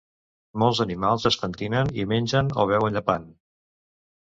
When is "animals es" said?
0.85-1.37